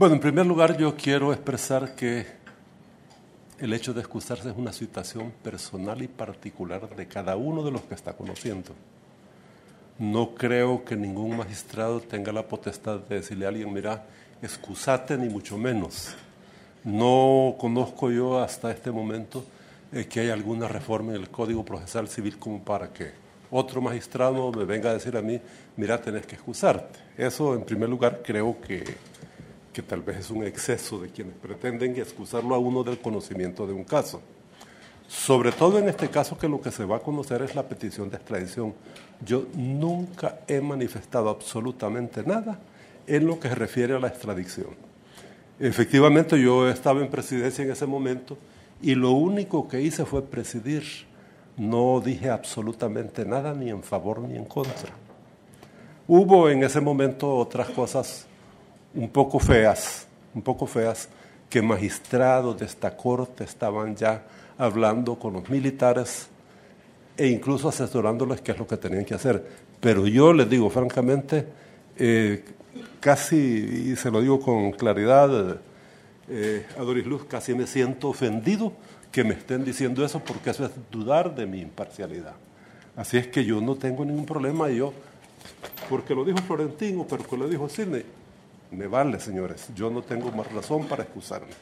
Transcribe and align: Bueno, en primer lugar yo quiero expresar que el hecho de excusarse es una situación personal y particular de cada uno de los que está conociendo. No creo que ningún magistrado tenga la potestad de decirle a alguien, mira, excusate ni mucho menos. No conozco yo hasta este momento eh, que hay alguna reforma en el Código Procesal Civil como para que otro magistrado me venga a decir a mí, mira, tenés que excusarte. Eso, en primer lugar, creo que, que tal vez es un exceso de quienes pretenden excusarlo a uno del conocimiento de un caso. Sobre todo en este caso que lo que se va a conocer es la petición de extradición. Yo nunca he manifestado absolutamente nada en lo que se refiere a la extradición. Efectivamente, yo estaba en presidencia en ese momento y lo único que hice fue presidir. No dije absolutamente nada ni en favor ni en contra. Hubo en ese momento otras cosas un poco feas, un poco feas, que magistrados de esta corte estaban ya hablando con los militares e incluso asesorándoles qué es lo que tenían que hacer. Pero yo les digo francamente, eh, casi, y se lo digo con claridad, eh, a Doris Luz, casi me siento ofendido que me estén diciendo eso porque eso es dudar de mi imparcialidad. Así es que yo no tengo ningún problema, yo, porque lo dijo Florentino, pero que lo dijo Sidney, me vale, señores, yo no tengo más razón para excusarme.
Bueno, 0.00 0.14
en 0.14 0.20
primer 0.22 0.46
lugar 0.46 0.78
yo 0.78 0.96
quiero 0.96 1.30
expresar 1.30 1.94
que 1.94 2.24
el 3.58 3.70
hecho 3.74 3.92
de 3.92 4.00
excusarse 4.00 4.48
es 4.48 4.56
una 4.56 4.72
situación 4.72 5.30
personal 5.42 6.00
y 6.00 6.08
particular 6.08 6.96
de 6.96 7.06
cada 7.06 7.36
uno 7.36 7.62
de 7.62 7.70
los 7.70 7.82
que 7.82 7.96
está 7.96 8.14
conociendo. 8.14 8.70
No 9.98 10.34
creo 10.34 10.86
que 10.86 10.96
ningún 10.96 11.36
magistrado 11.36 12.00
tenga 12.00 12.32
la 12.32 12.48
potestad 12.48 13.00
de 13.00 13.16
decirle 13.16 13.44
a 13.44 13.50
alguien, 13.50 13.70
mira, 13.74 14.06
excusate 14.40 15.18
ni 15.18 15.28
mucho 15.28 15.58
menos. 15.58 16.14
No 16.82 17.56
conozco 17.58 18.10
yo 18.10 18.40
hasta 18.40 18.70
este 18.70 18.90
momento 18.90 19.44
eh, 19.92 20.06
que 20.06 20.20
hay 20.20 20.30
alguna 20.30 20.66
reforma 20.66 21.10
en 21.10 21.20
el 21.20 21.28
Código 21.28 21.62
Procesal 21.62 22.08
Civil 22.08 22.38
como 22.38 22.64
para 22.64 22.90
que 22.90 23.10
otro 23.50 23.82
magistrado 23.82 24.50
me 24.50 24.64
venga 24.64 24.88
a 24.88 24.94
decir 24.94 25.14
a 25.14 25.20
mí, 25.20 25.38
mira, 25.76 26.00
tenés 26.00 26.24
que 26.24 26.36
excusarte. 26.36 26.98
Eso, 27.18 27.54
en 27.54 27.64
primer 27.64 27.90
lugar, 27.90 28.22
creo 28.24 28.58
que, 28.62 29.09
que 29.72 29.82
tal 29.82 30.02
vez 30.02 30.18
es 30.18 30.30
un 30.30 30.44
exceso 30.44 30.98
de 30.98 31.08
quienes 31.08 31.34
pretenden 31.36 31.96
excusarlo 31.96 32.54
a 32.54 32.58
uno 32.58 32.82
del 32.82 32.98
conocimiento 32.98 33.66
de 33.66 33.72
un 33.72 33.84
caso. 33.84 34.20
Sobre 35.06 35.52
todo 35.52 35.78
en 35.78 35.88
este 35.88 36.08
caso 36.08 36.38
que 36.38 36.48
lo 36.48 36.60
que 36.60 36.70
se 36.70 36.84
va 36.84 36.96
a 36.96 37.00
conocer 37.00 37.42
es 37.42 37.54
la 37.54 37.68
petición 37.68 38.10
de 38.10 38.16
extradición. 38.16 38.74
Yo 39.24 39.46
nunca 39.54 40.40
he 40.46 40.60
manifestado 40.60 41.28
absolutamente 41.28 42.22
nada 42.22 42.60
en 43.06 43.26
lo 43.26 43.38
que 43.40 43.48
se 43.48 43.54
refiere 43.54 43.94
a 43.94 43.98
la 43.98 44.08
extradición. 44.08 44.68
Efectivamente, 45.58 46.40
yo 46.40 46.68
estaba 46.68 47.00
en 47.00 47.10
presidencia 47.10 47.64
en 47.64 47.72
ese 47.72 47.86
momento 47.86 48.38
y 48.80 48.94
lo 48.94 49.10
único 49.10 49.68
que 49.68 49.82
hice 49.82 50.04
fue 50.04 50.22
presidir. 50.22 50.84
No 51.56 52.00
dije 52.00 52.30
absolutamente 52.30 53.24
nada 53.24 53.52
ni 53.52 53.68
en 53.68 53.82
favor 53.82 54.20
ni 54.20 54.36
en 54.36 54.44
contra. 54.44 54.94
Hubo 56.08 56.48
en 56.48 56.62
ese 56.62 56.80
momento 56.80 57.36
otras 57.36 57.68
cosas 57.70 58.26
un 58.94 59.08
poco 59.08 59.38
feas, 59.38 60.06
un 60.34 60.42
poco 60.42 60.66
feas, 60.66 61.08
que 61.48 61.62
magistrados 61.62 62.58
de 62.58 62.66
esta 62.66 62.96
corte 62.96 63.44
estaban 63.44 63.96
ya 63.96 64.22
hablando 64.56 65.18
con 65.18 65.32
los 65.32 65.48
militares 65.48 66.28
e 67.16 67.26
incluso 67.26 67.68
asesorándoles 67.68 68.40
qué 68.40 68.52
es 68.52 68.58
lo 68.58 68.66
que 68.66 68.76
tenían 68.76 69.04
que 69.04 69.14
hacer. 69.14 69.44
Pero 69.80 70.06
yo 70.06 70.32
les 70.32 70.48
digo 70.48 70.70
francamente, 70.70 71.46
eh, 71.96 72.44
casi, 73.00 73.36
y 73.36 73.96
se 73.96 74.10
lo 74.10 74.20
digo 74.20 74.40
con 74.40 74.72
claridad, 74.72 75.60
eh, 76.28 76.66
a 76.78 76.82
Doris 76.82 77.06
Luz, 77.06 77.24
casi 77.24 77.54
me 77.54 77.66
siento 77.66 78.08
ofendido 78.08 78.72
que 79.10 79.24
me 79.24 79.34
estén 79.34 79.64
diciendo 79.64 80.04
eso 80.04 80.20
porque 80.20 80.50
eso 80.50 80.64
es 80.64 80.70
dudar 80.90 81.34
de 81.34 81.46
mi 81.46 81.60
imparcialidad. 81.60 82.34
Así 82.96 83.16
es 83.16 83.26
que 83.26 83.44
yo 83.44 83.60
no 83.60 83.74
tengo 83.76 84.04
ningún 84.04 84.26
problema, 84.26 84.68
yo, 84.68 84.92
porque 85.88 86.14
lo 86.14 86.24
dijo 86.24 86.38
Florentino, 86.38 87.06
pero 87.08 87.24
que 87.24 87.36
lo 87.36 87.48
dijo 87.48 87.68
Sidney, 87.68 88.04
me 88.70 88.86
vale, 88.86 89.20
señores, 89.20 89.68
yo 89.74 89.90
no 89.90 90.02
tengo 90.02 90.30
más 90.32 90.50
razón 90.52 90.86
para 90.86 91.02
excusarme. 91.02 91.52